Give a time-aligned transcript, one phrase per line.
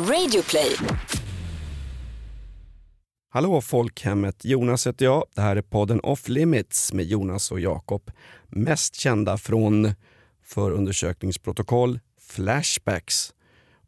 [0.00, 0.76] Radioplay.
[3.32, 5.24] Hallå folkhemmet, Jonas heter jag.
[5.34, 8.10] Det här är podden Off Limits med Jonas och Jakob.
[8.48, 9.92] Mest kända från
[10.44, 13.34] förundersökningsprotokoll, Flashbacks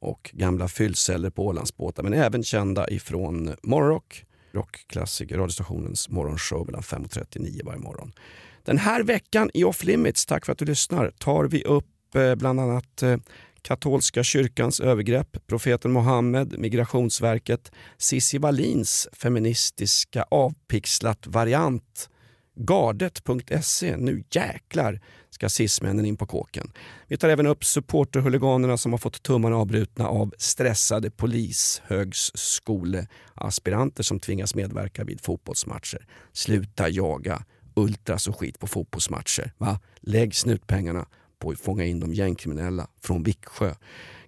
[0.00, 2.02] och gamla fyllceller på Ålandsbåtar.
[2.02, 8.12] Men även kända ifrån Morgonrock, rockklassiker, radiostationens morgonshow mellan 5 och 39 varje morgon.
[8.64, 12.34] Den här veckan i Off Limits, tack för att du lyssnar, tar vi upp eh,
[12.34, 13.16] bland annat eh,
[13.62, 22.08] katolska kyrkans övergrepp, profeten Mohammed, Migrationsverket, Cissi Wallins feministiska avpixlat variant
[22.56, 25.00] Gardet.se, nu jäklar
[25.30, 26.72] ska cismännen in på kåken.
[27.08, 34.54] Vi tar även upp supporterhuliganerna som har fått tummarna avbrutna av stressade polishögskoleaspiranter som tvingas
[34.54, 36.06] medverka vid fotbollsmatcher.
[36.32, 37.44] Sluta jaga
[37.74, 39.52] ultras och skit på fotbollsmatcher.
[39.58, 39.80] Va?
[40.00, 41.06] Lägg snutpengarna
[41.42, 43.74] på att fånga in de gängkriminella från Viksjö.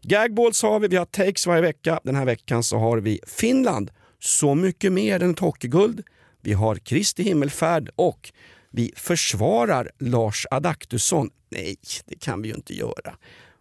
[0.02, 2.00] Gagballs har vi, vi har takes varje vecka.
[2.04, 6.02] Den här veckan så har vi Finland, så mycket mer än ett hockeyguld.
[6.40, 8.32] Vi har Kristi himmelfärd och
[8.70, 11.30] vi försvarar Lars Adaktusson.
[11.50, 13.16] Nej, det kan vi ju inte göra.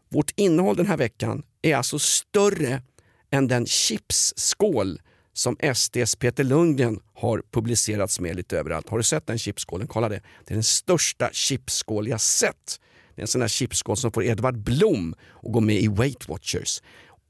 [0.09, 2.81] Vårt innehåll den här veckan är alltså större
[3.31, 4.99] än den chipsskål
[5.33, 8.89] som SDs Peter Lundgren har publicerats med lite överallt.
[8.89, 9.87] Har du sett den chipsskålen?
[9.87, 10.21] Kolla det.
[10.45, 12.79] Det är den största chipsskål jag sett.
[13.15, 16.27] Det är en sån där chipsskål som får Edvard Blom att gå med i Weight
[16.27, 16.81] Watchers.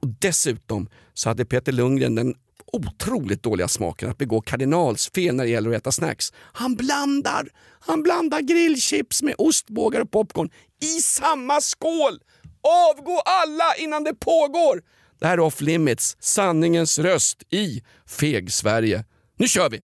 [0.02, 2.36] Och dessutom så hade Peter Lundgren den
[2.74, 6.34] otroligt dåliga smaken att begå kardinalsfel när det gäller att äta snacks.
[6.36, 10.50] Han blandar, han blandar grillchips med ostbågar och popcorn
[10.82, 12.20] i samma skål!
[12.62, 14.82] Avgå alla innan det pågår!
[15.20, 19.06] Det här är Off Limits, sanningens röst i Feg-Sverige.
[19.38, 19.82] Nu kör vi!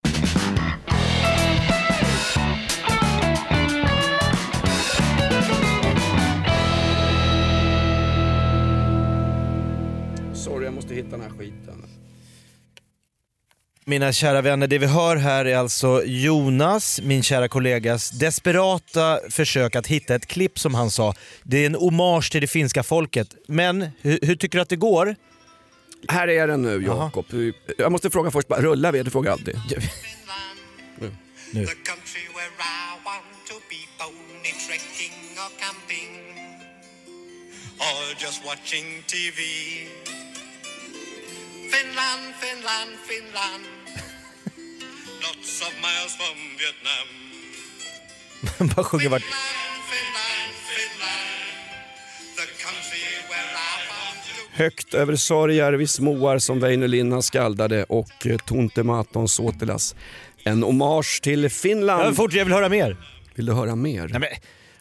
[13.90, 19.76] Mina kära vänner, det vi hör här är alltså Jonas, min kära kollegas desperata försök
[19.76, 21.14] att hitta ett klipp som han sa.
[21.42, 23.28] Det är en hommage till det finska folket.
[23.48, 25.16] Men hur, hur tycker du att det går?
[26.08, 27.26] Här är den nu Jakob.
[27.78, 29.02] Jag måste fråga först, bara, rullar vi?
[29.02, 29.60] Du frågar alltid.
[31.52, 31.66] Nu.
[38.18, 39.42] Just watching TV.
[41.70, 43.79] Finland, Finland, Finland.
[45.22, 47.06] Lots of miles from Vietnam.
[48.76, 49.22] Bara sjunger vart...
[49.22, 49.36] Finland,
[49.90, 51.40] Finland, Finland.
[52.36, 58.26] The country where I want to Högt över Sorjärvis moar som Väinö Linna skaldade och
[58.26, 59.94] eh, Tonte Maton Sotilas.
[60.44, 62.02] En hommage till Finland.
[62.02, 62.96] Ja, fort, jag vill höra mer.
[63.34, 64.08] Vill du höra mer?
[64.08, 64.28] Nej, men,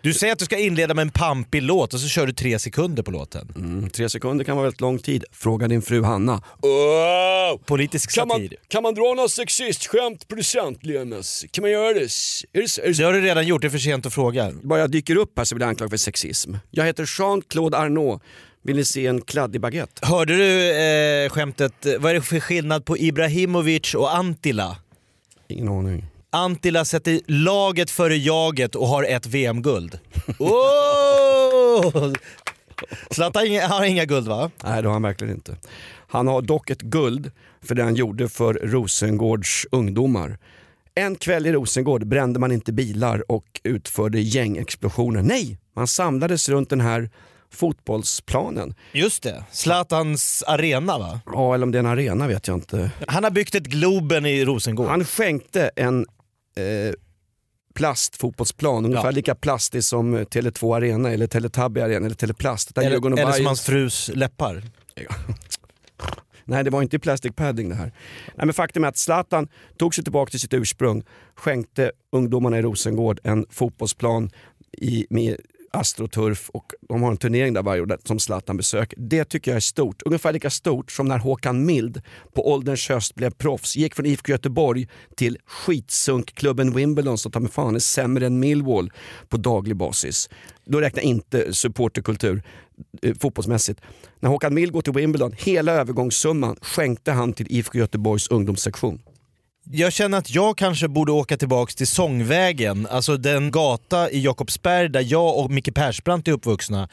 [0.01, 2.59] du säger att du ska inleda med en pampig låt och så kör du tre
[2.59, 3.51] sekunder på låten.
[3.55, 5.23] Mm, tre sekunder kan vara väldigt lång tid.
[5.31, 6.43] Fråga din fru Hanna.
[6.61, 7.59] Oh!
[7.65, 8.55] Politisk Kan man, satir.
[8.67, 11.45] kan man dra något sexistskämt producent Lenas?
[11.51, 11.99] Kan man göra det?
[11.99, 12.05] Är
[12.53, 14.51] det, är det Det har du redan gjort, det är för sent att fråga.
[14.63, 16.53] Bara jag dyker upp här så blir jag anklagad för sexism.
[16.71, 18.23] Jag heter Jean-Claude Arnault.
[18.63, 20.07] Vill ni se en kladdig baguette?
[20.07, 20.71] Hörde du
[21.25, 24.77] eh, skämtet, vad är det för skillnad på Ibrahimovic och Antila?
[25.47, 26.05] Ingen aning.
[26.31, 29.99] Antila sätter laget före jaget och har ett VM-guld.
[30.39, 32.13] Oh!
[33.11, 34.51] Zlatan har inga- guld va?
[34.63, 35.57] Nej, det har han verkligen inte.
[36.07, 37.31] Han har dock ett guld
[37.61, 40.37] för det han gjorde för Rosengårds ungdomar.
[40.95, 45.21] En kväll i Rosengård brände man inte bilar och utförde gängexplosioner.
[45.21, 47.09] Nej, man samlades runt den här
[47.53, 48.75] fotbollsplanen.
[48.91, 51.19] Just det, Zlatans arena va?
[51.25, 52.91] Ja, eller om det är en arena vet jag inte.
[53.07, 54.87] Han har byggt ett Globen i Rosengård.
[54.87, 56.05] Han skänkte en
[56.55, 56.93] eh,
[57.75, 59.11] plastfotbollsplan, ungefär Ja.
[59.11, 62.75] lika plastig som eh, Tele2 Arena eller Teletubby Arena eller Teleplast.
[62.75, 64.63] Där eller, eller som hans frus läppar.
[66.45, 67.91] Nej det var inte plastic padding det här.
[68.35, 71.03] Nej, men faktum är att Zlatan tog sig tillbaka till sitt ursprung,
[71.35, 74.29] skänkte ungdomarna i Rosengård en fotbollsplan
[74.77, 75.37] i, med
[75.71, 78.99] astroturf och de har en turnering där varje år som Zlatan besöker.
[79.01, 80.01] Det tycker jag är stort.
[80.01, 82.01] Ungefär lika stort som när Håkan Mild
[82.33, 87.51] på ålderns höst blev proffs, gick från IFK Göteborg till skitsunkklubben Wimbledon som ta mig
[87.51, 88.91] fan är sämre än Millwall
[89.29, 90.29] på daglig basis.
[90.65, 92.43] Då räknar jag inte supporterkultur
[93.01, 93.81] eh, fotbollsmässigt.
[94.19, 99.01] När Håkan Mild går till Wimbledon, hela övergångssumman skänkte han till IFK Göteborgs ungdomssektion.
[99.63, 104.89] Jag känner att jag kanske borde åka tillbaks till Sångvägen, alltså den gata i Jakobsberg
[104.89, 106.89] där jag och Micke Persbrandt är uppvuxna.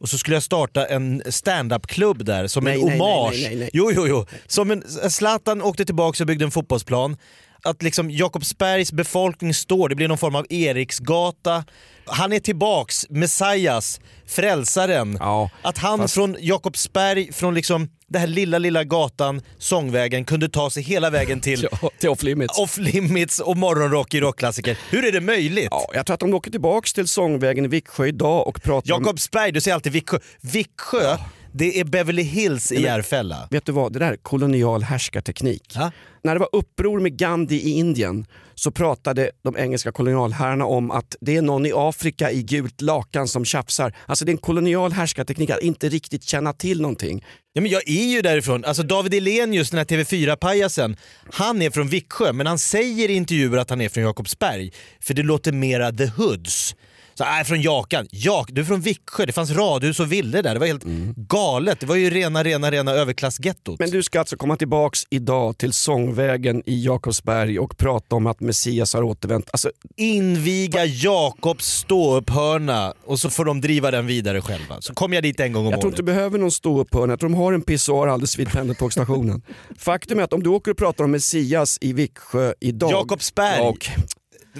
[0.00, 3.40] Och så skulle jag starta en stand-up-klubb där som Nej, en nej, hommage.
[3.42, 3.70] nej, nej.
[3.72, 4.26] Jo, jo, jo.
[4.46, 7.16] Som en, Zlatan åkte tillbaks och byggde en fotbollsplan.
[7.62, 11.64] Att liksom Jakobsbergs befolkning står, det blir någon form av Eriksgata.
[12.06, 15.16] Han är tillbaks, Messias, frälsaren.
[15.20, 20.48] Ja, att han fast- från Jakobsberg, från liksom den här lilla, lilla gatan, Sångvägen, kunde
[20.48, 22.58] ta sig hela vägen till Ja, till off limits.
[22.58, 24.78] Off Limits och morgonrock i rockklassiker.
[24.90, 25.68] Hur är det möjligt?
[25.70, 29.02] Ja, jag tror att de åker tillbaks till Sångvägen i Viksjö idag och pratar om...
[29.02, 30.18] Jakobsberg, du säger alltid Viksjö.
[30.40, 31.16] Viksjö,
[31.52, 33.48] det är Beverly Hills i Järfälla.
[33.50, 35.72] Vet du vad, det där är kolonial härskarteknik.
[35.74, 35.92] Ja.
[36.22, 41.16] När det var uppror med Gandhi i Indien så pratade de engelska kolonialherrarna om att
[41.20, 43.96] det är någon i Afrika i gult lakan som tjafsar.
[44.06, 47.24] Alltså det är en kolonial härskarteknik att inte riktigt känna till någonting.
[47.52, 48.64] Ja, men jag är ju därifrån.
[48.64, 50.96] Alltså David Elenius, den här TV4-pajasen,
[51.32, 54.72] han är från Viksjö men han säger i intervjuer att han är från Jakobsberg.
[55.00, 56.74] För det låter mera the hoods.
[57.20, 58.06] Så, äh, från Jakan.
[58.12, 60.54] Jak, du är från Viksjö, det fanns radhus och villor där.
[60.54, 60.84] Det var helt
[61.16, 61.80] galet.
[61.80, 63.78] Det var ju rena, rena, rena överklassgettot.
[63.78, 68.40] Men du ska alltså komma tillbaks idag till Sångvägen i Jakobsberg och prata om att
[68.40, 69.48] Messias har återvänt.
[69.52, 74.80] Alltså, Inviga Jakobs ståupphörna och så får de driva den vidare själva.
[74.80, 75.98] Så kommer jag dit en gång om jag tror året.
[75.98, 79.42] inte du behöver någon ståupphörna, jag tror de har en pissoar alldeles vid pendeltågsstationen.
[79.78, 82.90] Faktum är att om du åker och pratar om Messias i Viksjö idag...
[82.90, 83.56] Jakobsberg.
[83.58, 83.90] Ja, och-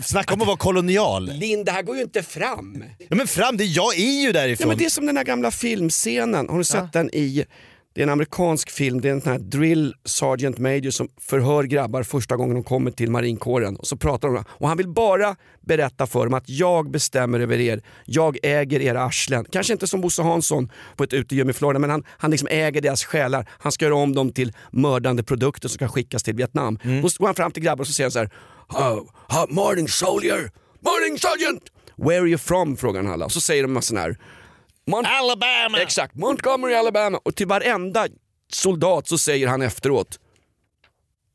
[0.02, 1.26] Snacka om att vara kolonial.
[1.32, 2.84] Linn, det här går ju inte fram.
[3.08, 4.68] Ja men fram, det, jag är ju Ja, därifrån.
[4.68, 7.44] men det är som den här gamla filmscenen, har du sett den i
[7.94, 11.64] det är en amerikansk film, det är en sån här drill sergeant major som förhör
[11.64, 13.76] grabbar första gången de kommer till marinkåren.
[13.76, 17.60] Och så pratar de och han vill bara berätta för dem att jag bestämmer över
[17.60, 19.44] er, jag äger era arslen.
[19.50, 22.80] Kanske inte som Bosse Hansson på ett utegym i Florida men han, han liksom äger
[22.80, 23.48] deras själar.
[23.58, 26.78] Han ska göra om dem till mördande produkter som kan skickas till Vietnam.
[26.82, 30.50] Då går han fram till grabbar och så säger han så här oh, morning soldier,
[30.80, 31.62] morning sergeant!
[31.96, 32.76] Where are you from?
[32.76, 33.24] frågar han alla.
[33.24, 34.16] Och så säger de massor här
[34.86, 35.78] Mont- Alabama!
[35.82, 37.20] Exakt, Montgomery, Alabama.
[37.22, 38.08] Och till varenda
[38.52, 40.18] soldat så säger han efteråt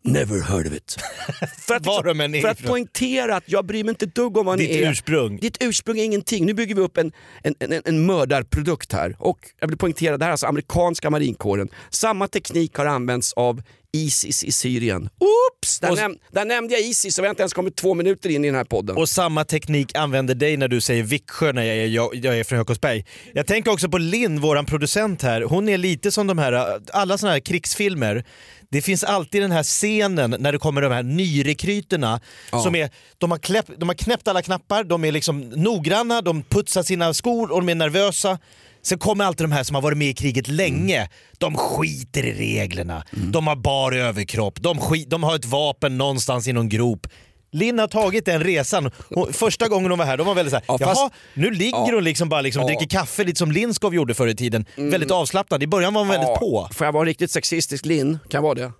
[0.03, 0.95] Never heard of it.
[1.67, 4.57] för, att, Var är för att poängtera att jag bryr mig inte dugg om vad
[4.57, 4.91] Ditt ni är.
[4.91, 5.37] ursprung.
[5.37, 6.45] Ditt ursprung är ingenting.
[6.45, 7.11] Nu bygger vi upp en,
[7.43, 9.15] en, en, en mördarprodukt här.
[9.19, 11.69] Och jag vill poängtera, det här är alltså amerikanska marinkåren.
[11.89, 13.61] Samma teknik har använts av
[13.95, 15.09] Isis i Syrien.
[15.19, 15.79] Oops!
[15.79, 18.29] Där, Och- näm- där nämnde jag Isis och vi har inte ens kommit två minuter
[18.29, 18.97] in i den här podden.
[18.97, 22.43] Och samma teknik använder dig när du säger Viksjö när jag är, jag, jag är
[22.43, 23.05] från Jakobsberg.
[23.33, 25.41] Jag tänker också på Linn, våran producent här.
[25.41, 28.25] Hon är lite som de här, alla såna här krigsfilmer.
[28.71, 32.21] Det finns alltid den här scenen när det kommer de här nyrekryterna.
[32.63, 36.43] Som är, de, har kläpp, de har knäppt alla knappar, de är liksom noggranna, de
[36.43, 38.39] putsar sina skor och de är nervösa.
[38.85, 41.09] Sen kommer alltid de här som har varit med i kriget länge.
[41.37, 43.03] De skiter i reglerna.
[43.11, 44.61] De har bar överkropp.
[44.61, 47.07] De, skit, de har ett vapen någonstans i någon grop.
[47.51, 48.91] Linn har tagit den resan.
[49.09, 51.77] Hon, första gången hon var här, de var väldigt såhär, Ja, fast- jaha, nu ligger
[51.77, 51.89] Ja.
[51.93, 52.67] hon liksom bara liksom Ja.
[52.69, 52.77] Mm.
[52.79, 54.65] dricker kaffe lite som Lindskov gjorde förr i tiden.
[54.75, 55.63] Väldigt avslappnad.
[55.63, 56.69] I början var hon väldigt Ja, på.
[56.73, 58.19] Får jag vara riktigt sexistisk Linn?
[58.29, 58.71] Kan jag vara det?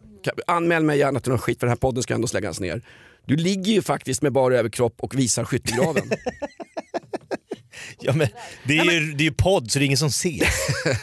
[0.47, 2.81] Anmäl mig gärna till någon skit för den här podden ska ändå läggas ner.
[3.27, 6.11] Du ligger ju faktiskt med bara överkropp och visar skyttegraven.
[7.99, 8.27] Ja, men,
[8.63, 10.47] det, är ju, det är ju podd så det är ingen som ser.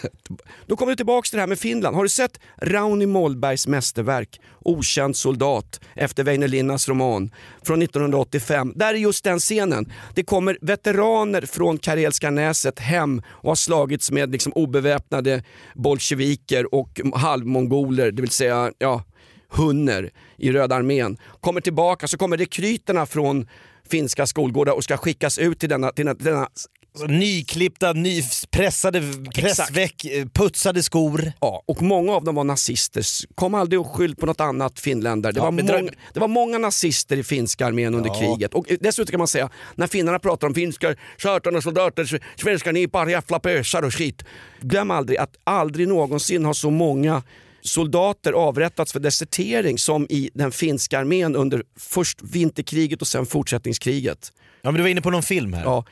[0.66, 1.96] Då kommer du tillbaks till det här med Finland.
[1.96, 7.30] Har du sett Rauni Mollbergs mästerverk Okänd soldat efter Väinö Linnas roman
[7.62, 8.72] från 1985?
[8.76, 9.92] Där är just den scenen.
[10.14, 15.44] Det kommer veteraner från Karelska näset hem och har slagits med liksom obeväpnade
[15.74, 19.04] bolsjeviker och halvmongoler, det vill säga ja,
[19.48, 21.16] hunner i Röda armén.
[21.40, 23.48] Kommer tillbaka så kommer rekryterna från
[23.92, 26.48] finska skolgårdar och ska skickas ut till denna, till denna, denna
[26.98, 29.02] Så nyklippta, nypressade
[29.34, 31.32] pressväck, eh, putsade skor.
[31.40, 33.04] Ja, och många av dem var nazister.
[33.34, 35.32] Kom aldrig och skyll på något annat finländare.
[35.32, 38.14] Det, Ja, var, många, det var många nazister i finska armén under Ja.
[38.20, 38.54] kriget.
[38.54, 42.86] Och dessutom kan man säga, när finnarna pratar om finska skötarna, soldater, svenskar, ni är
[42.88, 44.22] bara jävla pösar och skit.
[44.60, 47.22] Glöm aldrig att aldrig någonsin har så många
[47.62, 54.32] soldater avrättats för desertering som i den finska armén under först vinterkriget och sen fortsättningskriget.
[54.62, 55.64] Ja men du var inne på någon film här.
[55.64, 55.84] Ja,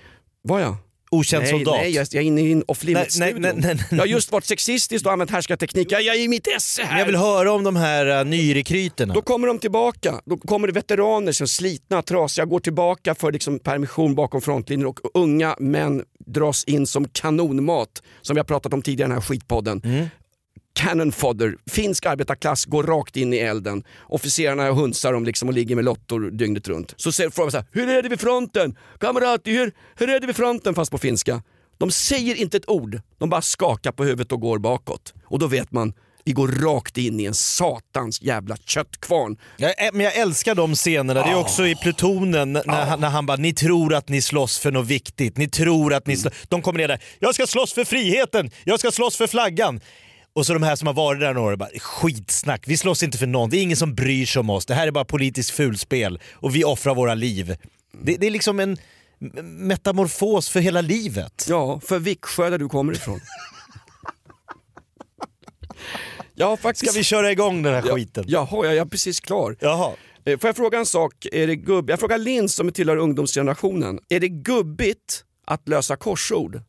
[0.42, 0.76] var jag?
[1.12, 1.76] Okänd nej, soldat.
[1.76, 3.84] Nej, jag, jag är inne i en off Nej, nej, nej, nej, nej.
[3.90, 5.92] Jag har just varit sexistisk och använt härskarteknik.
[5.92, 6.90] Jag, jag är i mitt esse här.
[6.90, 9.14] Men jag vill höra om de här uh, nyrekryterna.
[9.14, 10.20] Då kommer de tillbaka.
[10.24, 15.00] Då kommer det veteraner som slitna, trasiga, går tillbaka för liksom permission bakom frontlinjen och
[15.14, 19.28] unga män dras in som kanonmat, som vi har pratat om tidigare i den här
[19.28, 19.82] skitpodden.
[20.74, 23.84] Cannon fodder, finsk arbetarklass går rakt in i elden.
[24.08, 26.94] Officerarna hunsar dem liksom och ligger med lottor dygnet runt.
[26.96, 28.76] Så säger frågan så här, hur är det vid fronten?
[29.00, 30.74] Kamrat, hur, hur är det vid fronten?
[30.74, 31.42] Fast på finska.
[31.78, 35.14] De säger inte ett ord, de bara skakar på huvudet och går bakåt.
[35.24, 35.92] Och då vet man,
[36.24, 39.36] vi går rakt in i en satans jävla köttkvarn.
[39.56, 43.08] Jag, ä- men jag älskar de scenerna, det är också i plutonen när, han, när
[43.08, 46.34] han bara “ni tror att ni slåss för något viktigt, ni tror att ni slåss...”
[46.48, 49.80] De kommer ner där “jag ska slåss för friheten, jag ska slåss för flaggan”.
[50.32, 53.18] Och så de här som har varit där några år bara “skitsnack, vi slåss inte
[53.18, 55.50] för någon, det är ingen som bryr sig om oss, det här är bara politiskt
[55.50, 57.56] fulspel och vi offrar våra liv”.
[58.02, 58.76] Det, det är liksom en
[59.42, 61.46] metamorfos för hela livet.
[61.48, 63.20] Ja, för Viksjö där du kommer ifrån.
[66.34, 66.92] Jag har faktiskt...
[66.92, 68.24] Ska vi köra igång den här Ja, skiten?
[68.28, 69.56] Jaha, jag är precis klar.
[69.60, 69.92] Jaha.
[70.24, 71.26] Eh, Får jag fråga en sak?
[71.32, 71.90] Är det gubb...
[71.90, 73.98] Jag frågar Linn som tillhör ungdomsgenerationen.
[74.08, 76.62] Är det gubbigt att lösa korsord?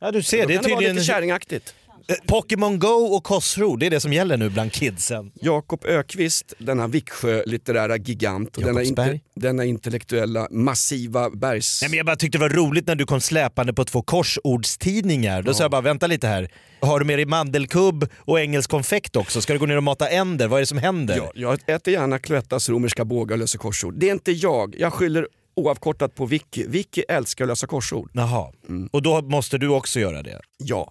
[0.00, 1.74] Ja du ser, det är Kan det vara tydligen lite kärringaktigt?
[2.08, 5.32] Eh, Pokémon Go och Korsord, det är det som gäller nu bland kidsen.
[5.34, 11.82] Jakob Ökvist, denna Viksjö-litterära gigant och denna, inte, denna intellektuella massiva bergs...
[11.82, 15.42] Nej, men jag bara tyckte det var roligt när du kom släpande på två korsordstidningar.
[15.42, 16.48] Då sa jag bara, vänta lite här.
[16.80, 19.40] Har du med dig mandelkubb och engelsk konfekt också?
[19.40, 20.48] Ska du gå ner och mata änder?
[20.48, 21.16] Vad är det som händer?
[21.16, 23.94] Ja, jag äter gärna Cloettas romerska bågar och löser korsord.
[23.98, 24.74] Det är inte jag.
[24.78, 26.64] Jag skyller oavkortat på Vicky.
[26.68, 28.10] Vicky älskar att lösa korsord.
[28.12, 28.88] Jaha, Mm.
[28.92, 30.40] och då måste du också göra det?
[30.58, 30.90] Ja.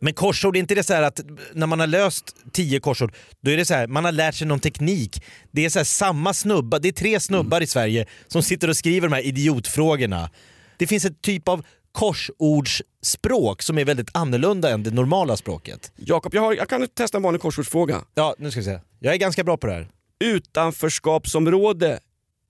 [0.00, 1.20] Men korsord, är inte det så att
[1.54, 4.46] när man har löst tio korsord, då är det så här, man har lärt sig
[4.46, 5.22] någon teknik.
[5.50, 8.76] Det är så här, samma snubbar, det är tre snubbar i Sverige som sitter och
[8.76, 10.30] skriver de här idiotfrågorna.
[10.76, 15.92] Det finns ett typ av korsordsspråk som är väldigt annorlunda än det normala språket.
[15.96, 18.04] Jakob, jag, har- jag kan testa en vanlig korsordsfråga.
[18.14, 18.80] Ja, nu ska vi se.
[19.00, 19.88] Jag är ganska bra på det här.
[20.24, 22.00] Utanförskapsområde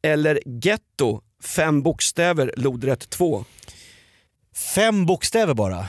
[0.02, 1.20] eller getto?
[1.44, 3.44] Fem bokstäver, lodrätt 2.
[4.74, 5.88] Fem bokstäver bara.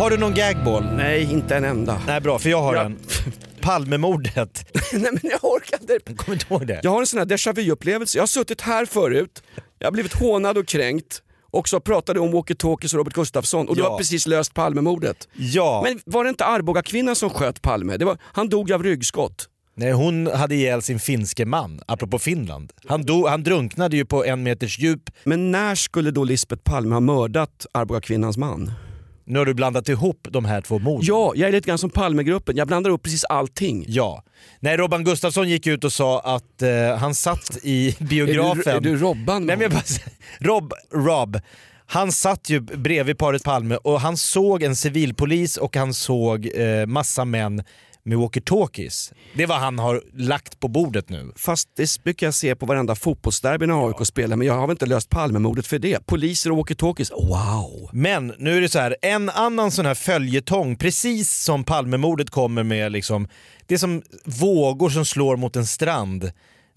[0.00, 0.84] Har du någon gagball?
[0.96, 2.00] Nej, inte en enda.
[2.06, 2.82] Nej bra, för jag har Ja.
[2.82, 2.98] en.
[3.60, 4.66] Palmemordet.
[4.92, 6.14] Nej men jag orkar inte.
[6.14, 6.80] Kommer du ihåg det?
[6.82, 8.18] Jag har en sån här déjà vu-upplevelse.
[8.18, 9.42] Jag har suttit här förut,
[9.78, 13.76] jag har blivit hånad och kränkt och så pratade om walkie-talkies och Robert Gustafsson och
[13.76, 13.90] du Ja.
[13.90, 15.28] har precis löst Palmemordet.
[15.36, 15.80] Ja.
[15.84, 17.96] Men var det inte Arboga kvinnan som sköt Palme?
[17.96, 19.48] Det var, han dog av ryggskott.
[19.74, 22.72] Nej, hon hade ihjäl sin finske man, apropå Finland.
[22.86, 25.02] Han, dog, han drunknade ju på en meters djup.
[25.24, 28.72] Men när skulle då Lisbeth Palme ha mördat Arboga kvinnans man?
[29.30, 31.06] Nu har du blandat ihop de här två morden.
[31.06, 32.56] Ja, jag är lite grann som Palmegruppen.
[32.56, 33.84] Jag blandar upp precis allting.
[33.88, 34.24] Ja.
[34.60, 38.76] Nej, Robban Gustafsson gick ut och sa att eh, han satt i biografen...
[38.76, 39.46] Är du, är du Robban?
[39.46, 39.82] Nej, men jag bara,
[40.40, 41.40] Rob, Rob,
[41.86, 46.86] han satt ju bredvid paret Palme och han såg en civilpolis och han såg eh,
[46.86, 47.62] massa män
[48.02, 49.12] med walkie-talkies.
[49.34, 51.32] Det är vad han har lagt på bordet nu.
[51.36, 54.70] Fast det brukar jag se på varenda fotbollsderby när AIK spelar, men jag har väl
[54.70, 56.06] inte löst Palmemordet för det.
[56.06, 57.90] Poliser och walkie-talkies, wow!
[57.92, 62.62] Men nu är det så här, en annan sån här följetong, precis som Palmemordet kommer
[62.62, 63.28] med liksom,
[63.66, 66.32] det är som vågor som slår mot en strand.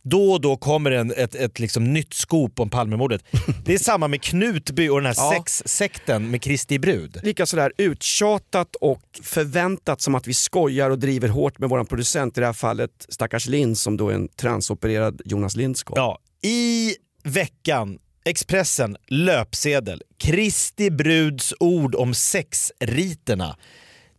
[0.05, 3.23] Då och då kommer en, ett, ett liksom nytt skop om Palmemordet.
[3.65, 5.31] Det är samma med Knutby och den här Ja.
[5.37, 7.19] sexsekten med Kristi brud.
[7.23, 12.37] Lika sådär uttjatat och förväntat som att vi skojar och driver hårt med våran producent,
[12.37, 15.97] i det här fallet stackars Lind som då är en transopererad Jonas Lindskog.
[15.97, 20.01] Ja, I veckan, Expressen, löpsedel.
[20.19, 23.57] Kristi bruds ord om sexriterna.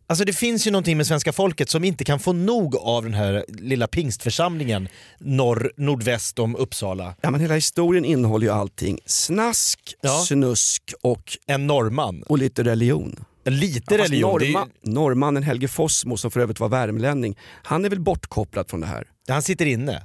[0.07, 3.13] Alltså det finns ju någonting med svenska folket som inte kan få nog av den
[3.13, 4.87] här lilla pingstförsamlingen
[5.19, 7.15] norr, nordväst om Uppsala.
[7.21, 8.99] Ja, men hela historien innehåller ju allting.
[9.05, 10.09] Snask, Ja.
[10.27, 12.23] snusk och, En norrman.
[12.23, 13.25] och lite religion.
[13.45, 14.39] Lite Ja, religion.
[14.39, 18.69] Det ju- Norrma, norrmannen Helge Fossmo som för övrigt var värmlänning, han är väl bortkopplad
[18.69, 19.07] från det här?
[19.27, 20.01] Han sitter inne.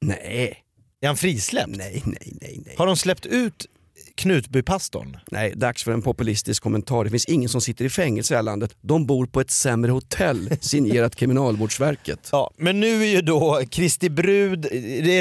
[0.00, 0.56] Nej,
[1.00, 1.76] Är han frisläppt?
[1.76, 2.62] nej, nej, nej.
[2.66, 2.74] nej.
[2.78, 3.66] Har de släppt ut
[4.14, 5.16] Knutbypastorn?
[5.30, 7.04] Nej, dags för en populistisk kommentar.
[7.04, 8.76] Det finns ingen som sitter i fängelse i det här landet.
[8.80, 12.28] De bor på ett sämre hotell, signerat Kriminalvårdsverket.
[12.32, 14.60] Ja, men nu är ju då Kristi brud,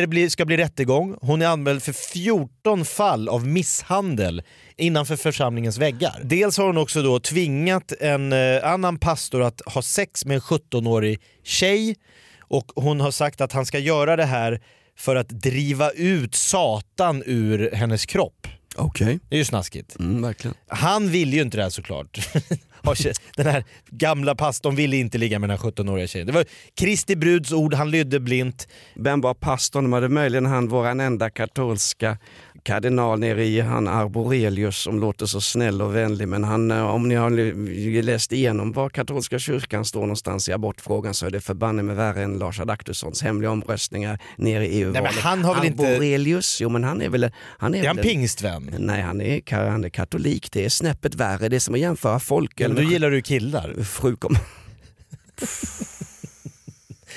[0.09, 1.17] det ska bli rättegång.
[1.21, 4.43] Hon är anmäld för 14 fall av misshandel
[4.77, 6.21] innanför församlingens väggar.
[6.23, 10.41] Dels har hon också då tvingat en eh, annan pastor att ha sex med en
[10.41, 11.95] 17-årig tjej
[12.39, 14.61] och hon har sagt att han ska göra det här
[14.97, 18.47] för att driva ut Satan ur hennes kropp.
[18.75, 19.99] Okej, Det är ju snaskigt.
[19.99, 20.55] mm, verkligen.
[20.67, 22.29] Han ville ju inte det här såklart.
[23.37, 26.27] Den här gamla pastorn ville inte ligga med den här 17-åriga tjejen.
[26.27, 26.45] Det var
[26.79, 28.67] Kristi bruds ord, han lydde blint.
[28.95, 29.91] Vem var pastorn?
[29.91, 32.17] Var det möjligen han, våran enda katolska
[32.63, 36.27] kardinal nere i han Arborelius som låter så snäll och vänlig.
[36.27, 41.13] Men han, eh, om ni har läst igenom var katolska kyrkan står någonstans i abortfrågan
[41.13, 45.11] så är det förbanne med värre än Lars Adaktussons hemliga omröstningar nere i EU-valet.
[45.15, 47.31] Han har väl inte- Arborelius, jo men han är väl...
[47.57, 48.75] Han är, Är han väl en- pingstvän?
[48.79, 50.51] Nej, han är, han är katolik.
[50.51, 51.49] Det är snäppet värre.
[51.49, 52.59] Det är som att jämföra folk.
[52.59, 53.83] Men då gillar du killar.
[53.83, 54.35] Fru kom...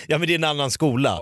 [0.06, 1.18] Ja men det är en annan skola.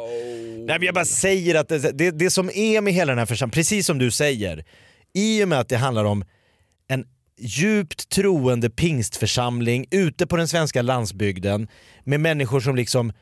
[0.67, 3.27] Nej men jag bara säger att det, det, det som är med hela den här
[3.27, 4.65] församlingen, precis som du säger,
[5.15, 6.25] i och med att det handlar om
[6.89, 7.05] en
[7.39, 11.69] djupt troende pingstförsamling ute på den svenska landsbygden
[12.05, 13.12] med människor som liksom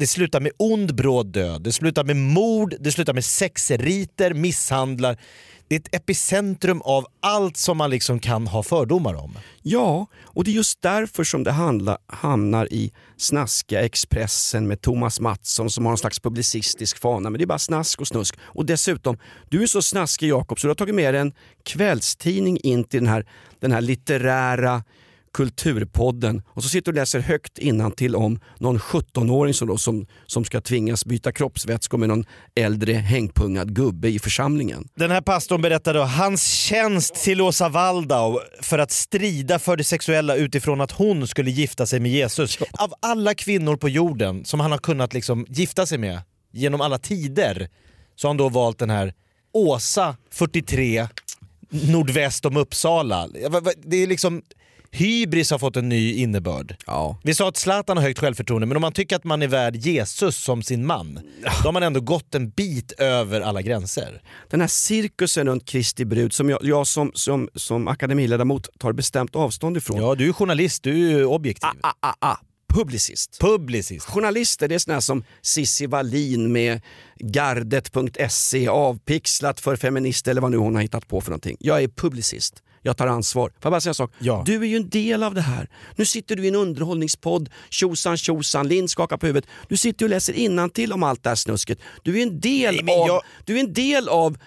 [0.00, 5.18] det slutar med ond bråd död, det slutar med mord, det slutar med sexriter, misshandlar.
[5.68, 9.38] Det är ett epicentrum av allt som man liksom kan ha fördomar om.
[9.62, 15.20] Ja, och det är just därför som det handla, hamnar i snaskiga Expressen med Thomas
[15.20, 17.30] Mattsson som har en slags publicistisk fana.
[17.30, 18.34] Men det är bara snask och snusk.
[18.40, 21.32] Och dessutom, du är så snaskig Jakob så du har tagit med dig en
[21.64, 23.26] kvällstidning in till den här,
[23.60, 24.82] den här litterära
[25.32, 27.58] Kulturpodden och så sitter du och läser högt
[27.96, 32.92] till om någon 17-åring som, då, som, som ska tvingas byta kroppsvätskor med någon äldre
[32.92, 34.88] hängpungad gubbe i församlingen.
[34.94, 39.84] Den här pastorn berättade då hans tjänst till Åsa Waldau för att strida för det
[39.84, 42.58] sexuella utifrån att hon skulle gifta sig med Jesus.
[42.72, 46.20] Av alla kvinnor på jorden som han har kunnat liksom gifta sig med
[46.52, 47.68] genom alla tider
[48.16, 49.14] så har han då valt den här
[49.52, 51.08] Åsa, 43,
[51.70, 53.28] nordväst om Uppsala.
[53.84, 54.42] Det är liksom
[54.90, 56.76] hybris har fått en ny innebörd.
[56.86, 57.18] Ja.
[57.22, 59.76] Vi sa att Zlatan har högt självförtroende, men om man tycker att man är värd
[59.76, 64.22] Jesus som sin man, då har man ändå gått en bit över alla gränser.
[64.50, 69.36] Den här cirkusen runt Kristi brud som jag, jag som, som, som akademiledamot tar bestämt
[69.36, 69.96] avstånd ifrån.
[69.96, 71.70] Ja, du är journalist, du är objektiv.
[71.82, 72.36] Ah, ah, ah.
[72.74, 73.40] Publicist.
[73.40, 74.06] Publicist.
[74.06, 76.80] Journalister det är såna som Cissi Wallin med
[77.16, 81.56] gardet.se avpixlat för feminister eller vad nu hon har hittat på för någonting.
[81.60, 82.62] Jag är publicist.
[82.82, 83.48] Jag tar ansvar.
[83.48, 84.12] Får jag bara säga en sak?
[84.18, 84.42] Ja.
[84.46, 85.68] Du är ju en del av det här.
[85.96, 89.50] Nu sitter du i en underhållningspodd, tjosan tjosan, Lind skakar på huvudet.
[89.68, 91.78] Du sitter och läser till om allt det här snusket.
[92.02, 94.38] Du är en del, Nej, av, jag- du är en del av,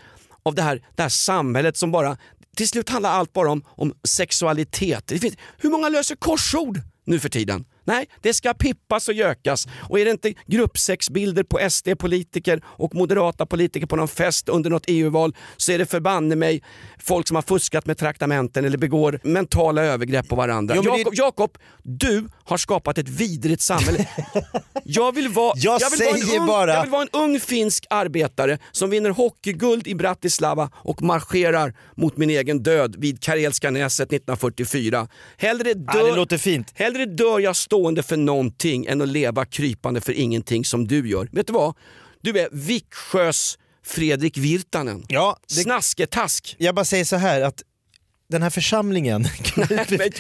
[0.44, 2.18] av det, här, det här samhället som bara...
[2.56, 5.08] Till slut handlar allt bara om, om sexualitet.
[5.08, 7.66] Det finns, hur många löser korsord nu för tiden?
[7.86, 9.68] Nej, det ska pippas och gökas.
[9.90, 14.84] Och är det inte gruppsexbilder på SD-politiker och moderata politiker på någon fest under något
[14.88, 16.64] EU-val så är det förbanne mig
[17.00, 20.76] folk som har fuskat med traktamenten eller begår mentala övergrepp på varandra.
[20.76, 24.08] Jo, men det- Jakob, Jakob, du har skapat ett vidrigt samhälle.
[24.84, 28.58] Jag vill vara, Jag vill vara ung, bara- jag vill vara en ung finsk arbetare
[28.72, 35.08] som vinner hockeyguld i Bratislava och marscherar mot min egen död vid Karelska näset 1944.
[35.38, 36.72] Hellre dör, Ja, det låter fint.
[36.76, 41.30] hellre dör jag stående för någonting än att leva krypande för ingenting som du gör.
[41.32, 41.76] Vet du vad?
[42.22, 45.06] Du är Viksjös Fredrik Virtanen.
[45.08, 46.56] Ja, det, Snasketask.
[46.60, 47.64] jag bara säger så här att
[48.30, 49.22] den här församlingen,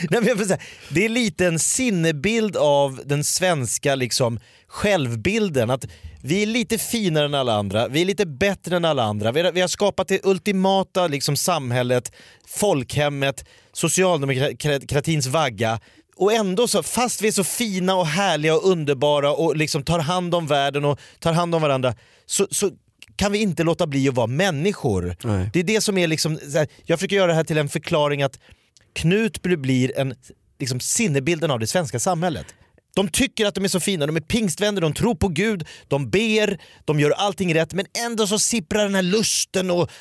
[0.09, 5.69] Nej, men säga, det är lite en sinnebild av den svenska liksom, självbilden.
[5.69, 5.85] Att
[6.23, 9.31] vi är lite finare än alla andra, vi är lite bättre än alla andra.
[9.31, 12.11] Vi har, vi har skapat det ultimata liksom, samhället,
[12.47, 15.79] folkhemmet, socialdemokratins vagga.
[16.15, 19.99] Och ändå, så, fast vi är så fina och härliga och underbara och liksom tar
[19.99, 21.95] hand om världen och tar hand om varandra,
[22.26, 22.71] så, så
[23.15, 25.15] kan vi inte låta bli att vara människor.
[25.23, 25.49] Nej.
[25.54, 28.23] Det är det som är liksom, här, jag försöker göra det här till en förklaring
[28.23, 28.39] att
[28.93, 30.15] Knutby blir en,
[30.60, 32.45] liksom, sinnebilden av det svenska samhället.
[32.95, 36.10] De tycker att de är så fina, de är pingstvänner, de tror på Gud, de
[36.10, 39.91] ber, de gör allting rätt men ändå så sipprar den här lusten och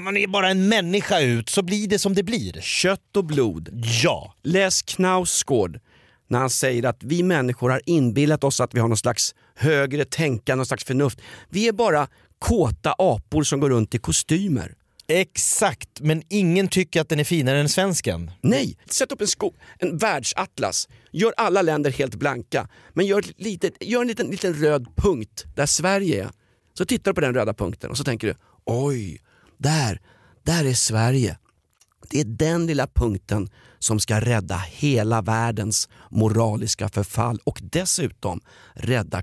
[0.00, 2.60] man är bara en människa ut så blir det som det blir.
[2.60, 3.68] Kött och blod.
[4.02, 4.34] Ja.
[4.42, 5.80] Läs Knausgård
[6.28, 10.04] när han säger att vi människor har inbillat oss att vi har någon slags högre
[10.04, 11.20] tänkande, någon slags förnuft.
[11.48, 12.08] Vi är bara
[12.38, 14.74] kåta apor som går runt i kostymer.
[15.10, 18.30] Exakt, men ingen tycker att den är finare än svensken.
[18.40, 20.88] Nej, sätt upp en, sko- en världsatlas.
[21.12, 22.68] Gör alla länder helt blanka.
[22.92, 26.30] Men gör, litet, gör en liten, liten röd punkt där Sverige är.
[26.74, 29.20] Så tittar du på den röda punkten och så tänker du, oj,
[29.56, 30.00] där,
[30.42, 31.38] där är Sverige.
[32.10, 38.40] Det är den lilla punkten som ska rädda hela världens moraliska förfall och dessutom
[38.74, 39.22] rädda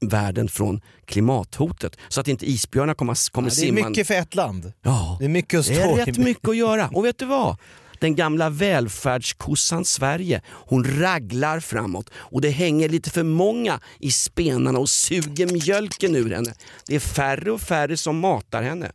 [0.00, 3.88] världen från klimathotet så att inte isbjörnar kommer, kommer Ja, det är simma.
[3.88, 4.72] mycket för ett land.
[4.82, 6.04] Ja, Det är mycket att det stå är i.
[6.04, 6.88] rätt mycket att göra.
[6.88, 7.56] Och vet du vad?
[7.98, 14.78] Den gamla välfärdskossan Sverige, hon raglar framåt och det hänger lite för många i spenarna
[14.78, 16.54] och suger mjölken ur henne.
[16.86, 18.92] Det är färre och färre som matar henne.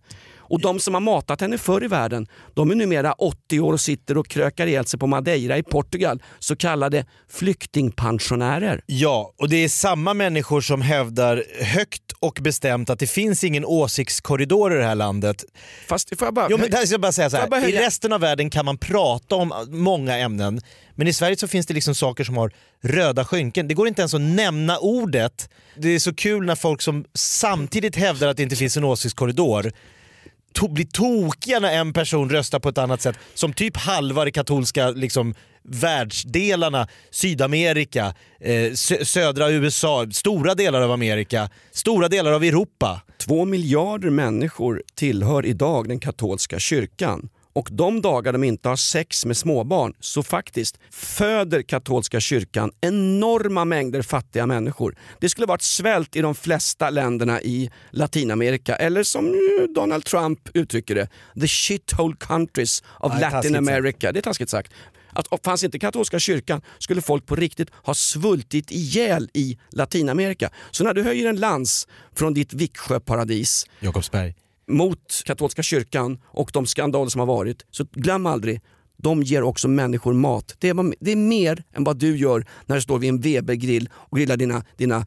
[0.49, 3.81] Och de som har matat henne förr i världen, de är numera 80 år och
[3.81, 8.81] sitter och krökar ihjäl sig på Madeira i Portugal, så kallade flyktingpensionärer.
[8.85, 13.65] Ja, och det är samma människor som hävdar högt och bestämt att det finns ingen
[13.65, 15.43] åsiktskorridor i det här landet.
[15.87, 16.47] Fast får jag bara...
[16.49, 17.69] Jo, men där ska jag bara säga så jag bara här.
[17.69, 20.61] I resten av världen kan man prata om många ämnen,
[20.95, 22.51] men i Sverige så finns det liksom saker som har
[22.83, 23.67] röda skynken.
[23.67, 25.49] Det går inte ens att nämna ordet.
[25.75, 29.71] Det är så kul när folk som samtidigt hävdar att det inte finns en åsiktskorridor
[30.53, 33.15] to- blir tokiga när en person röstar på ett annat sätt.
[33.33, 40.91] Som typ halva de katolska liksom, världsdelarna, Sydamerika, eh, sö- södra USA, stora delar av
[40.91, 43.01] Amerika, stora delar av Europa.
[43.17, 49.25] Två miljarder människor tillhör idag den katolska kyrkan och de dagar de inte har sex
[49.25, 54.95] med småbarn så faktiskt föder katolska kyrkan enorma mängder fattiga människor.
[55.19, 59.35] Det skulle varit svält i de flesta länderna i Latinamerika eller som
[59.75, 61.07] Donald Trump uttrycker det,
[61.41, 63.55] the shithole countries of Nej, Latin.
[63.55, 64.11] America.
[64.11, 64.73] Det är taskigt sagt.
[65.13, 70.49] Att fanns inte katolska kyrkan skulle folk på riktigt ha svultit ihjäl i Latinamerika.
[70.71, 74.35] Så när du höjer en lans från ditt Viksjöparadis Jakobsberg
[74.69, 78.61] mot katolska kyrkan och de skandaler som har varit, så glöm aldrig
[78.97, 80.55] de ger också människor mat.
[80.59, 83.89] Det är, det är mer än vad du gör när du står vid en Webergrill
[83.93, 85.05] och grillar dina, dina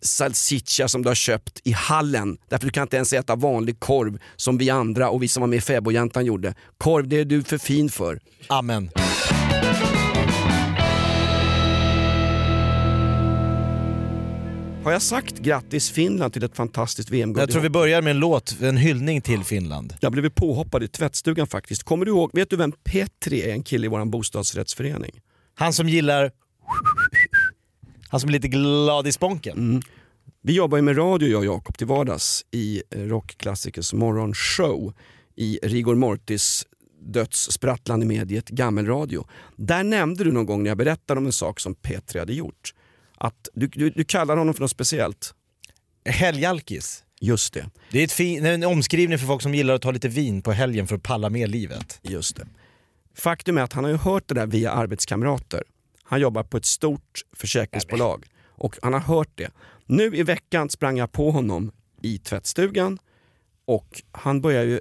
[0.00, 2.38] salsiccia som du har köpt i hallen.
[2.48, 5.48] Därför du kan inte ens äta vanlig korv som vi andra och vi som var
[5.48, 6.54] med i Fäbodjäntan gjorde.
[6.78, 8.20] Korv, det är du för fin för.
[8.48, 8.90] Amen.
[14.84, 17.42] Har jag sagt grattis Finland till ett fantastiskt VM-guld?
[17.42, 19.94] Jag tror vi börjar med en låt, en hyllning till Finland.
[20.00, 21.82] Jag blev påhoppad i tvättstugan faktiskt.
[21.82, 23.52] Kommer du ihåg, vet du vem Petri är?
[23.52, 25.20] En kille i vår bostadsrättsförening.
[25.54, 26.30] Han som gillar...
[28.08, 29.82] Han som är lite glad i sponken.
[30.42, 34.92] Vi jobbar ju med radio jag och Jakob till vardags i eh, rockklassikers morgonshow
[35.36, 36.66] i Rigor Mortis
[37.00, 39.26] dödssprattlande mediet Gammelradio.
[39.56, 42.74] Där nämnde du någon gång när jag berättade om en sak som Petri hade gjort.
[43.24, 45.34] Att du, du, du kallar honom för något speciellt.
[46.04, 47.04] Helgalkis.
[47.20, 47.70] Just det.
[47.90, 50.52] Det är ett fin, en omskrivning för folk som gillar att ta lite vin på
[50.52, 52.00] helgen för att palla med livet.
[52.02, 52.46] Just det.
[53.14, 55.62] Faktum är att han har ju hört det där via arbetskamrater.
[56.02, 59.50] Han jobbar på ett stort försäkringsbolag och han har hört det.
[59.86, 62.98] Nu i veckan sprang jag på honom i tvättstugan
[63.64, 64.80] och han börjar ju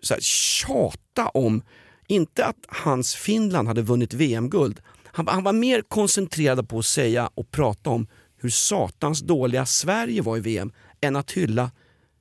[0.00, 1.62] så här tjata om,
[2.06, 4.80] inte att hans Finland hade vunnit VM-guld.
[5.12, 8.06] Han, han var mer koncentrerad på att säga och prata om
[8.40, 11.70] hur satans dåliga Sverige var i VM än att hylla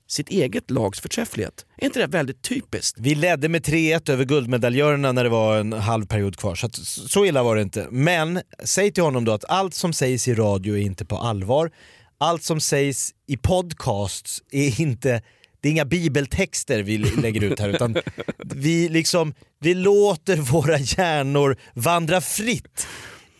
[0.07, 1.65] sitt eget lags förträfflighet.
[1.77, 2.99] Är inte det väldigt typiskt?
[2.99, 6.75] Vi ledde med 3-1 över guldmedaljörerna när det var en halv period kvar, så att,
[6.75, 7.87] så illa var det inte.
[7.91, 11.71] Men säg till honom då att allt som sägs i radio är inte på allvar.
[12.17, 15.21] Allt som sägs i podcasts är inte
[15.61, 17.95] det är inga bibeltexter vi lägger ut här utan
[18.37, 22.87] vi, liksom, vi låter våra hjärnor vandra fritt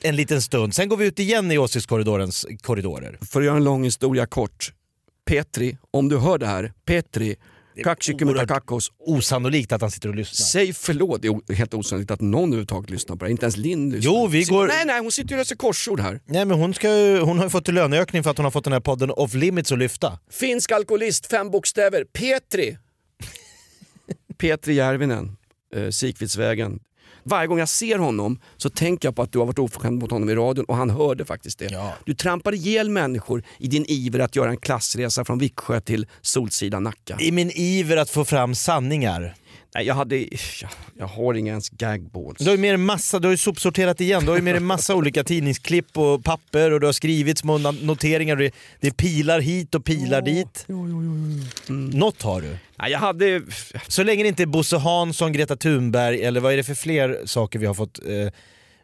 [0.04, 0.76] en liten stund.
[0.76, 3.18] Sen går vi ut igen i åsiktskorridorens korridorer.
[3.22, 4.74] För att göra en lång historia kort.
[5.26, 7.36] Petri, om du hör det här, Petri,
[7.84, 10.46] Kakshikumitakakos, Osannolikt att han sitter och lyssnar.
[10.46, 11.22] säg förlåt.
[11.22, 14.14] Det är helt osannolikt att någon överhuvudtaget lyssnar på det Inte ens Linn lyssnar.
[14.14, 16.20] Jo, vi går- Nej, nej, hon sitter och läser korsord här.
[16.26, 18.64] Nej men hon, ska ju, hon har ju fått löneökning för att hon har fått
[18.64, 20.20] den här podden Off Limits att lyfta.
[20.32, 22.04] Finsk alkoholist, fem bokstäver.
[22.14, 22.78] Petri.
[24.38, 25.38] Petri Järvinen,
[25.76, 26.80] eh, Sikvidsvägen.
[27.24, 30.12] Varje gång jag ser honom så tänker jag på att du har varit oförskämd mot
[30.12, 31.72] honom i radion och han hörde faktiskt det.
[31.72, 31.94] Ja.
[32.06, 36.80] Du trampar ihjäl människor i din iver att göra en klassresa från Viksjö till Solsida
[36.80, 37.18] Nacka.
[37.20, 39.36] I min iver att få fram sanningar.
[39.76, 42.38] Nej, jag, hade, jag, jag har inga ens gagballs.
[42.40, 44.54] Du har ju med dig massa, du har ju sopsorterat igen, du har ju med
[44.54, 48.36] dig massa olika tidningsklipp och papper och du har skrivit små noteringar.
[48.36, 50.66] Det, det är pilar hit och pilar dit.
[51.94, 52.58] Något har du.
[52.76, 53.42] Nej, jag hade...
[53.88, 57.22] Så länge det inte är Bosse Hansson, Greta Thunberg eller vad är det för fler
[57.26, 58.34] saker vi har fått eh,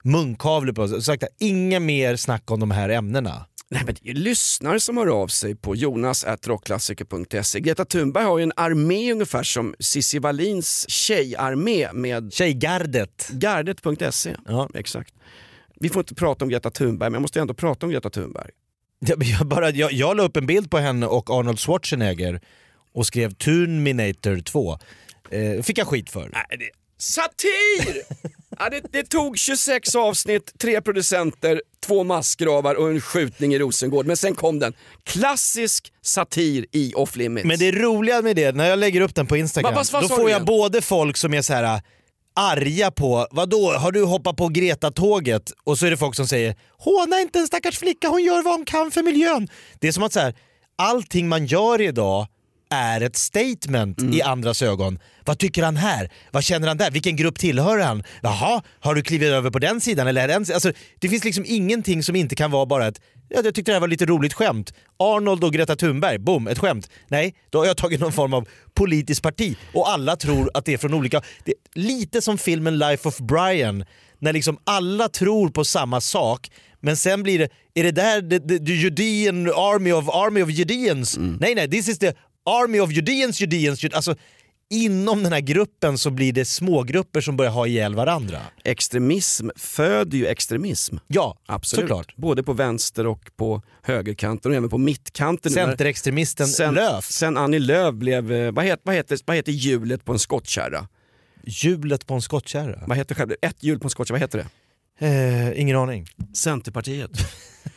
[0.03, 0.87] munkavle på.
[0.87, 3.45] Så Sagt, inga mer snack om de här ämnena.
[3.69, 7.59] Nej, men det är ju lyssnare som hör av sig på jonas.rockklassiker.se.
[7.59, 13.29] Greta Thunberg har ju en armé ungefär som Cissi Wallins tjejarmé med Tjejgardet.
[13.31, 14.35] gardet.se.
[14.45, 14.69] Ja.
[14.73, 15.13] Exakt.
[15.79, 18.49] Vi får inte prata om Greta Thunberg, men jag måste ändå prata om Greta Thunberg.
[18.99, 22.41] Jag, bara, jag, jag la upp en bild på henne och Arnold Schwarzenegger
[22.93, 24.79] och skrev Tunminator 2.
[25.29, 26.29] Eh, fick jag skit för.
[26.33, 26.69] Nej, det...
[26.97, 28.03] Satir!
[28.59, 34.05] ja, det, det tog 26 avsnitt, tre producenter, två massgravar och en skjutning i Rosengård.
[34.05, 34.73] Men sen kom den.
[35.03, 37.45] Klassisk satir i off limits.
[37.45, 40.19] Men det roliga med det, när jag lägger upp den på Instagram, Va- då får
[40.19, 40.45] jag igen?
[40.45, 41.79] både folk som är så här äh,
[42.35, 45.51] arga på, vadå, har du hoppat på Greta-tåget?
[45.63, 48.53] Och så är det folk som säger, håna inte en stackars flicka, hon gör vad
[48.53, 49.47] hon kan för miljön.
[49.79, 50.35] Det är som att så här,
[50.75, 52.27] allting man gör idag
[52.69, 54.13] är ett statement Mm.
[54.13, 54.99] i andras ögon.
[55.25, 56.11] Vad tycker han här?
[56.31, 56.91] Vad känner han där?
[56.91, 58.03] Vilken grupp tillhör han?
[58.21, 60.07] Jaha, har du klivit över på den sidan?
[60.07, 60.45] Eller är den...
[60.53, 63.75] alltså, det finns liksom ingenting som inte kan vara bara ett Ja, jag tyckte det
[63.75, 64.73] här var lite roligt skämt.
[64.99, 66.89] Arnold och Greta Thunberg, boom, ett skämt.
[67.07, 70.73] Nej, då har jag tagit någon form av politiskt parti och alla tror att det
[70.73, 71.21] är från olika...
[71.43, 73.85] Det är lite som filmen Life of Brian,
[74.19, 76.49] när liksom alla tror på samma sak
[76.79, 80.49] men sen blir det, är det där the, the, the Judean army of army of
[80.49, 81.17] Judeans?
[81.17, 82.13] Nej nej, this is the
[82.47, 83.83] army of Judeans Judeans.
[83.83, 84.15] Jude- Alltså,
[84.69, 88.39] inom den här gruppen så blir det smågrupper som börjar ha ihjäl varandra.
[88.63, 90.97] Extremism föder ju extremism.
[91.07, 91.81] Ja, Absolut.
[91.83, 92.15] såklart.
[92.15, 95.51] Både på vänster och på högerkanten och även på mittkanten.
[95.51, 97.05] Centerextremisten sen, Löf.
[97.05, 100.87] Sen Annie Lööf blev, eh, vad heter, vad, heter, vad heter hjulet på en skottkärra?
[101.43, 102.83] Hjulet på en skottkärra?
[102.87, 103.31] Vad heter själv?
[103.41, 104.47] Ett hjul på en skottkärra, vad heter det?
[105.07, 106.07] Eh, ingen aning.
[106.33, 107.11] Centerpartiet.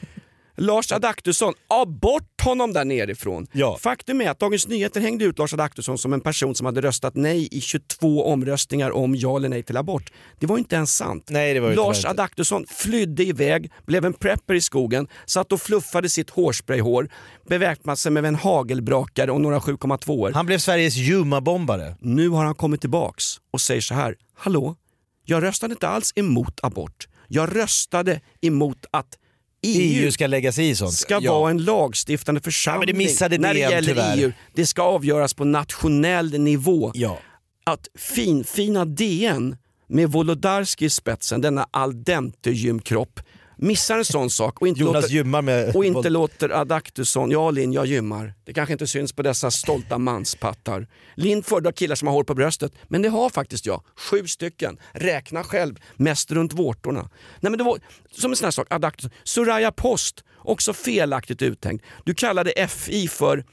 [0.62, 3.46] Lars Adaktusson, ja bort honom där nerifrån.
[3.52, 3.78] Ja.
[3.80, 7.14] Faktum är att Dagens Nyheter hängde ut Lars Adaktusson som en person som hade röstat
[7.16, 10.12] nej i 22 omröstningar om ja eller nej till abort.
[10.38, 11.26] Det var inte ens sant.
[11.30, 12.10] Nej, det var ju Lars inte.
[12.10, 17.08] Adaktusson flydde iväg, blev en prepper i skogen, satt och fluffade sitt hårsprayhår,
[17.48, 21.96] beväpnade sig med en hagelbrakare och några 7,2 Han blev Sveriges Juma-bombare.
[22.00, 24.14] nu har han kommit tillbaks och säger så här.
[24.34, 24.76] Hallå,
[25.24, 27.08] jag röstade inte alls emot abort.
[27.28, 29.16] Jag röstade emot att
[29.62, 30.92] EU, EU ska lägga sig i sånt.
[30.92, 31.38] ska Ja.
[31.38, 34.18] vara en lagstiftande församling Ja, det missade när det gäller tyvärr.
[34.18, 34.32] EU.
[34.54, 36.90] Det ska avgöras på nationell nivå.
[36.94, 37.18] Ja.
[37.64, 39.56] Att finfina DN
[39.88, 43.20] med Wolodarski i spetsen, denna al dente gymkropp,
[43.60, 45.76] missar en sån sak och inte Jonas låter, gymmar med...
[45.76, 48.34] och inte låter Adaktusson, ja Linn jag gymmar.
[48.44, 50.88] Det kanske inte syns på dessa stolta manspattar.
[51.14, 53.82] Linn föredrar killar som har hår på bröstet, men det har faktiskt jag.
[53.96, 54.78] Sju stycken.
[54.92, 57.10] Räkna själv, mest runt vårtorna.
[57.40, 59.10] Nej men det var som en sån här sak, Adaktusson.
[59.24, 61.84] Soraya Post, också felaktigt uttänkt.
[62.04, 63.44] Du kallade FI för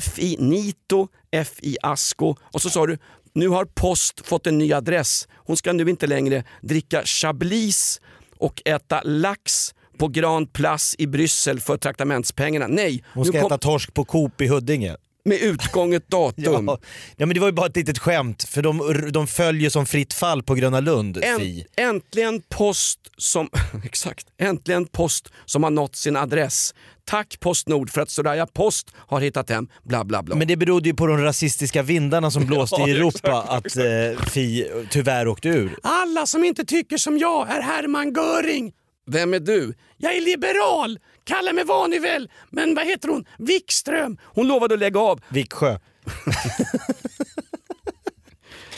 [0.00, 1.08] FI Nito,
[1.44, 2.98] FI Asko och så sa du
[3.34, 5.28] nu har Post fått en ny adress.
[5.34, 8.00] Hon ska nu inte längre dricka chablis
[8.42, 12.66] och äta lax på Grand Place i Bryssel för traktamentspengarna.
[12.68, 14.96] Nej, Hon ska kom, äta torsk på Coop i Huddinge.
[15.24, 16.68] med utgånget datum.
[16.68, 16.78] Ja.
[17.16, 20.12] ja men det var ju bara ett litet skämt för de, de följer som fritt
[20.12, 21.16] fall på Gröna Lund.
[21.24, 23.48] Änt, äntligen post som,
[23.84, 26.74] exakt, äntligen post som har nått sin adress.
[27.04, 30.36] Tack Postnord för att Soraya Post har hittat hem, bla bla bla.
[30.36, 33.76] Men det berodde ju på de rasistiska vindarna som blåste Ja, i Europa exakt, att
[34.18, 35.76] eh, Fi tyvärr åkte ur.
[35.82, 38.72] Alla som inte tycker som jag är Hermann Göring.
[39.06, 39.74] Vem är du?
[39.96, 40.98] Jag är liberal.
[41.24, 42.30] Kalla mig vad ni vill.
[42.50, 43.24] Men vad heter hon?
[43.38, 44.18] Wikström.
[44.24, 45.20] Hon lovade att lägga av.
[45.28, 45.78] Viksjö.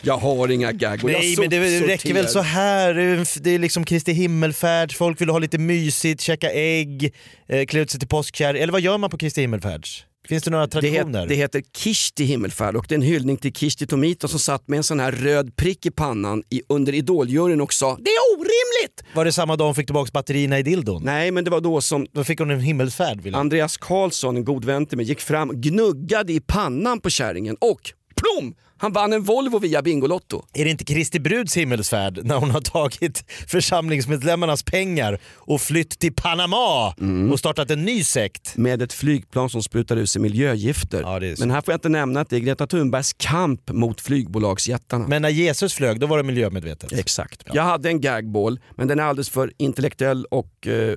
[0.06, 2.94] Jag har inga gag och Nej jag men det räcker väl så här.
[3.42, 7.14] det är liksom Kristi himmelfärd, folk vill ha lite mysigt, käka ägg,
[7.48, 8.62] eh, klä ut sig till påskkärring.
[8.62, 10.06] Eller vad gör man på Kristi himmelfärds?
[10.28, 11.20] Finns det några Det, traditioner?
[11.20, 14.68] het, det heter Kishti himmelfärd och det är en hyllning till Kishti Tomita som satt
[14.68, 18.38] med en sån här röd prick i pannan i, under Idoljuryn och sa “Det är
[18.38, 21.02] orimligt!” Var det samma dag hon fick tillbaka batterierna i dildon?
[21.04, 23.20] Nej men det var då som Då fick hon en himmelsfärd.
[23.20, 23.40] Vill jag.
[23.40, 27.80] Andreas Karlsson, en god vän till mig, gick fram, gnuggade i pannan på kärringen och
[28.14, 28.54] plom!
[28.76, 30.42] Han vann en Volvo via Bingolotto.
[30.52, 36.14] Är det inte Kristi Bruds himmelsfärd när hon har tagit församlingsmedlemmarnas pengar och flytt till
[36.14, 37.32] Panama Mm.
[37.32, 38.56] och startat en ny sekt?
[38.56, 41.00] med ett flygplan som sprutar ut sig miljögifter.
[41.02, 41.34] Ja.
[41.38, 45.08] Men här får jag inte nämna att det är Greta Thunbergs kamp mot flygbolagsjättarna.
[45.08, 46.92] Men när Jesus flög, då var det miljömedvetet.
[46.92, 47.42] Exakt.
[47.52, 50.96] Jag hade en gagball, men den är alldeles för intellektuell och eh,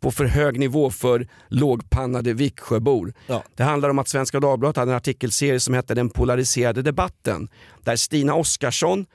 [0.00, 3.12] på för hög nivå för lågpannade Viksjöbor.
[3.26, 3.42] Ja.
[3.56, 7.48] Det handlar om att Svenska Dagbladet hade en artikelserie som hette Den polariserade debatten.
[7.84, 9.06] Där Stina Oskarsson,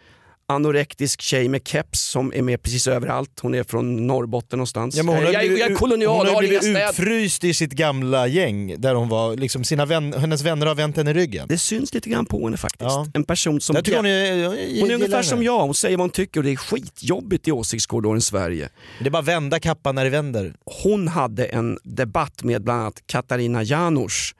[0.47, 3.39] anorektisk tjej med keps som är med precis överallt.
[3.41, 4.95] Hon är från Norrbotten någonstans.
[4.95, 8.27] Ja, hon har jag, blivit, jag är kolonial, hon har blivit utfryst i sitt gamla
[8.27, 11.47] gäng där hon var, liksom sina vän, hennes vänner har vänt henne ryggen.
[11.47, 12.81] Det syns lite grann på henne faktiskt.
[12.81, 13.07] Ja.
[13.13, 13.75] En person som...
[13.75, 15.23] Jag tycker hon är, jag hon är ungefär henne.
[15.23, 18.69] som jag, hon säger vad hon tycker och det är skitjobbigt i åsiktskorridoren Sverige.
[18.99, 20.53] Det är bara vända kappan när det vänder.
[20.83, 24.35] hon hade en debatt med bland annat Katarina Janouch.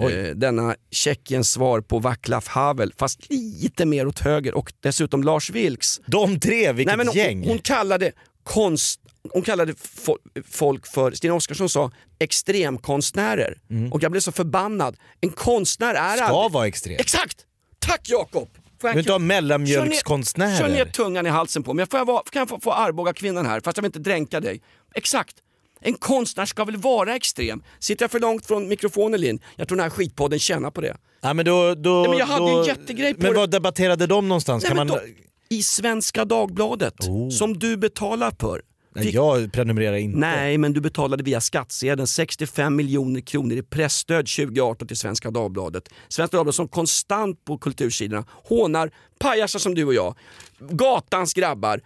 [0.00, 0.12] Oj.
[0.12, 5.50] Eh, denna Tjeckiens svar på Vaclav Havel, fast lite mer åt höger och dessutom Lars
[5.50, 6.00] Vilks.
[6.06, 7.38] De tre, vilket Nej, men gäng!
[7.40, 9.00] hon, hon kallade konst
[9.32, 13.58] hon kallade fo- folk för, Stina Oskarsson sa extremkonstnärer.
[13.92, 14.96] Och jag blev så förbannad.
[15.20, 16.16] En konstnär är Mm.
[16.16, 16.52] Ska aldrig...
[16.52, 16.96] vara extrem.
[16.98, 17.36] Exakt!
[17.78, 18.48] Tack Jakob!
[18.82, 20.58] Du en inte ha mellanmjölkskonstnärer.
[20.58, 21.86] Kör ner tungan i halsen på mig.
[21.86, 24.40] Får jag vara, kan jag få, få Arboga kvinnan här fast jag vill inte dränka
[24.40, 24.60] dig?
[24.94, 25.36] Exakt.
[25.80, 27.62] En konstnär ska väl vara extrem?
[27.78, 29.40] Sitter jag för långt från mikrofonen Linn?
[29.56, 30.96] Jag tror den här skitpodden tjänar på det.
[31.20, 33.38] Ja, men då, då, Nej, men jag hade då, en jättegrej på Men det.
[33.38, 34.62] vad debatterade de någonstans?
[34.62, 34.86] Nej, kan man...
[34.86, 35.00] då,
[35.48, 36.94] I Svenska Dagbladet,
[37.32, 38.62] som du betalar för.
[38.94, 40.18] Nej, jag prenumererar inte.
[40.18, 45.88] Nej, men du betalade via skattsedeln 65 miljoner kronor i pressstöd 2018 till Svenska Dagbladet.
[46.08, 50.14] Svenska Dagbladet som konstant på kultursidorna hånar pajasar som du och jag,
[50.58, 51.80] gatans grabbar,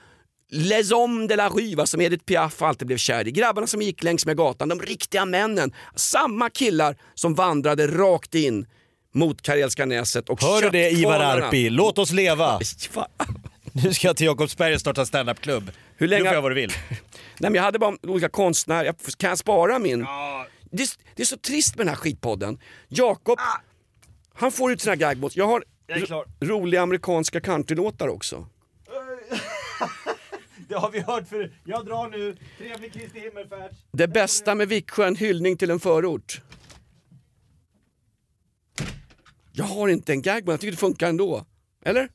[0.54, 3.30] Les hommes de la rue, va, som Edith Piaf alltid blev kär i.
[3.30, 5.72] Grabbarna som gick längs med gatan, de riktiga männen.
[5.96, 8.66] Samma killar som vandrade rakt in
[9.14, 11.20] mot Karelska näset och Hör du det Ivar.
[11.20, 11.70] Arpi?
[11.70, 12.60] Låt oss leva!
[13.74, 15.70] Nu ska jag till Jakobsberg och starta standup-klubb.
[15.96, 16.70] Hur länge- Nu får jag vad du vill.
[16.90, 16.98] Nej,
[17.38, 20.00] men jag hade bara olika konstnärer, Jag- kan jag spara min?
[20.70, 22.58] Det, är, det är så trist med den här skitpodden.
[22.88, 23.38] Jakob,
[24.34, 25.36] han får ut sina gagbots.
[25.36, 25.98] Jag har Ah.
[25.98, 28.46] Jag roliga amerikanska countrylåtar också.
[30.72, 32.36] Det har vi hört för Jag drar nu.
[32.58, 33.74] Trevlig Kristi himmelfärd.
[33.92, 36.40] Det bästa med Viksjö, en hyllning till en förort.
[39.52, 41.44] Jag har inte en gagbot, jag tycker det funkar ändå.
[41.84, 42.08] Eller?